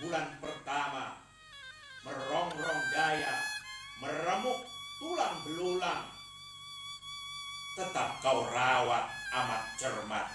[0.00, 1.12] bulan pertama
[2.08, 3.36] merongrong daya,
[4.00, 4.64] meremuk
[4.96, 6.08] tulang belulang.
[7.76, 9.04] Tetap kau rawat
[9.36, 10.26] amat cermat.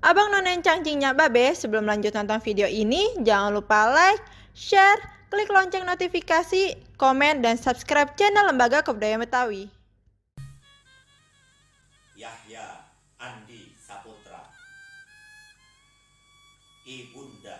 [0.00, 4.22] Abang nonen cangcingnya babe, sebelum lanjut nonton video ini, jangan lupa like,
[4.60, 5.00] share,
[5.32, 9.72] klik lonceng notifikasi, komen, dan subscribe channel Lembaga Kebudayaan Betawi.
[12.12, 12.84] Yahya
[13.16, 14.52] Andi Saputra.
[16.84, 17.56] Ibunda.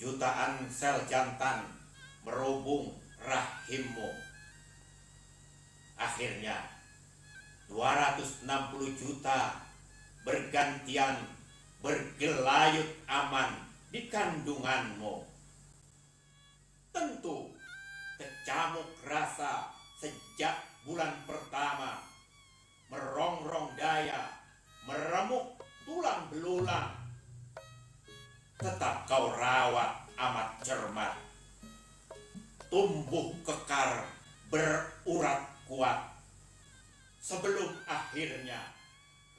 [0.00, 1.68] Jutaan sel jantan
[2.24, 4.10] merubung rahimmu.
[6.00, 6.56] Akhirnya
[7.68, 8.48] 260
[8.96, 9.60] juta
[10.24, 11.20] bergantian
[11.84, 13.63] bergelayut aman
[13.94, 15.22] di kandunganmu.
[16.90, 17.46] Tentu
[18.18, 19.70] kecamuk rasa
[20.02, 22.02] sejak bulan pertama
[22.90, 24.34] merongrong daya,
[24.90, 26.90] meremuk tulang belulang.
[28.58, 31.14] Tetap kau rawat amat cermat.
[32.66, 34.10] Tumbuh kekar
[34.50, 36.18] berurat kuat
[37.22, 38.58] sebelum akhirnya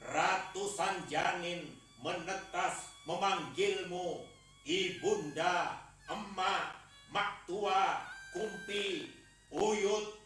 [0.00, 4.35] ratusan janin menetas memanggilmu
[4.66, 5.78] ibunda,
[6.10, 6.74] emak,
[7.14, 8.02] mak tua,
[8.34, 9.08] kumpi,
[9.54, 10.18] uyut.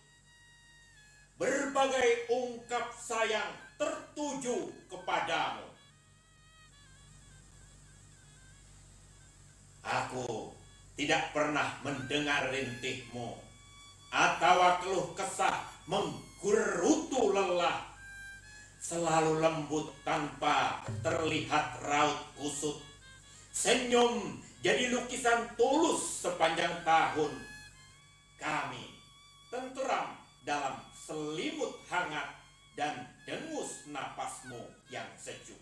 [1.40, 5.64] Berbagai ungkap sayang tertuju kepadamu.
[9.80, 10.52] Aku
[11.00, 13.40] tidak pernah mendengar rintihmu
[14.12, 17.88] atau keluh kesah menggerutu lelah.
[18.80, 22.89] Selalu lembut tanpa terlihat raut kusut.
[23.50, 27.34] Senyum jadi lukisan tulus sepanjang tahun.
[28.38, 28.84] Kami
[29.50, 30.16] tenteram
[30.46, 32.40] dalam selimut hangat
[32.78, 35.58] dan dengus napasmu yang sejuk.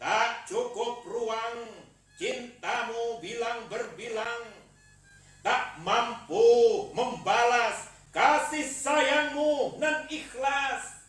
[0.00, 1.70] Tak cukup ruang
[2.18, 4.46] cintamu bilang berbilang
[5.44, 11.04] tak mampu membalas kasih sayangmu nan ikhlas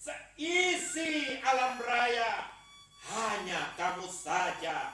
[0.00, 2.57] seisi alam raya
[3.08, 4.92] hanya kamu saja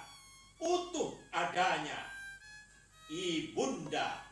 [0.63, 1.99] utuh adanya
[3.11, 4.23] ibunda.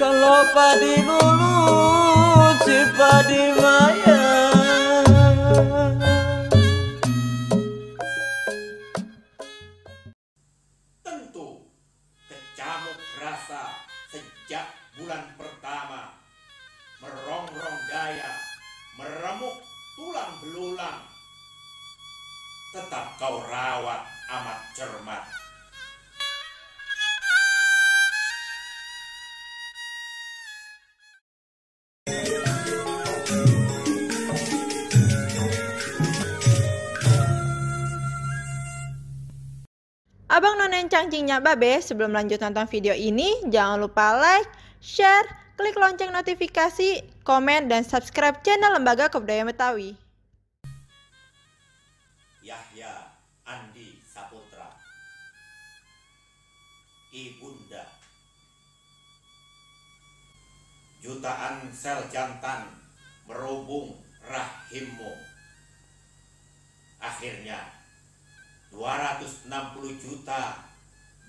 [0.00, 1.56] Kalau padi lulu
[2.64, 3.95] si padi maya
[22.76, 25.24] tetap kau rawat amat cermat
[40.28, 44.52] Abang nonen cangcingnya babe, sebelum lanjut nonton video ini, jangan lupa like,
[44.84, 45.24] share,
[45.56, 50.05] klik lonceng notifikasi, komen, dan subscribe channel Lembaga Kebudayaan Betawi.
[57.14, 57.86] Ibunda.
[61.02, 62.66] Jutaan sel jantan
[63.26, 63.94] merubung
[64.26, 65.12] rahimmu.
[66.98, 67.70] Akhirnya
[68.74, 69.46] 260
[70.02, 70.66] juta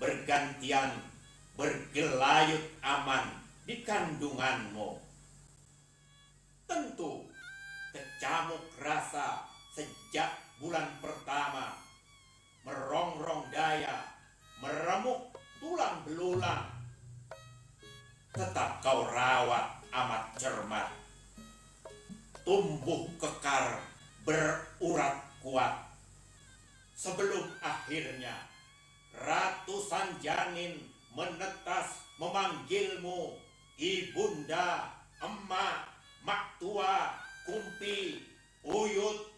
[0.02, 0.98] bergantian
[1.54, 4.98] bergelayut aman di kandunganmu.
[6.66, 7.26] Tentu
[7.94, 11.78] kecamuk rasa sejak bulan pertama
[12.66, 14.04] merongrong daya,
[14.60, 15.27] meremuk
[16.08, 16.64] belulang.
[18.32, 20.88] Tetap kau rawat amat cermat.
[22.48, 23.76] Tumbuh kekar
[24.24, 25.84] berurat kuat.
[26.96, 28.32] Sebelum akhirnya
[29.20, 30.80] ratusan janin
[31.12, 33.36] menetas memanggilmu
[33.76, 34.88] ibunda,
[35.20, 35.92] emak,
[36.24, 38.24] mak tua, kumpi,
[38.64, 39.28] uyut,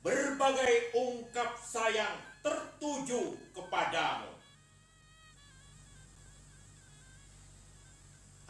[0.00, 4.33] berbagai ungkap sayang tertuju kepadamu.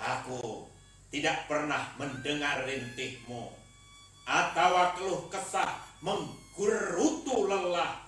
[0.04, 0.68] Aku
[1.08, 3.48] tidak pernah mendengar rintihmu
[4.28, 8.04] atau keluh kesah menggerutu lelah.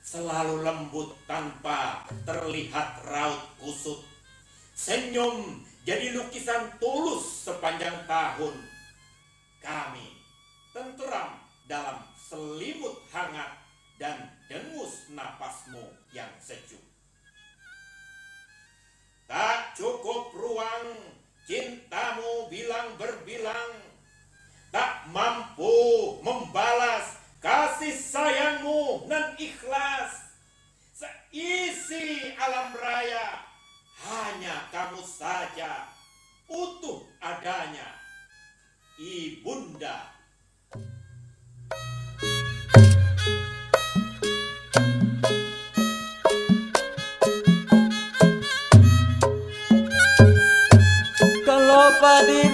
[0.00, 4.00] Selalu lembut tanpa terlihat raut kusut.
[4.72, 8.56] Senyum jadi lukisan tulus sepanjang tahun.
[9.60, 10.06] Kami
[10.72, 11.38] tenteram
[11.68, 13.62] dalam selimut hangat
[14.00, 16.91] dan dengus napasmu yang sejuk.
[51.42, 52.48] Kalau padi